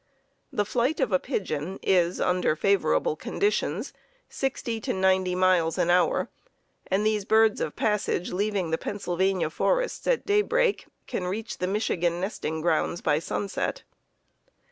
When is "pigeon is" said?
1.19-2.19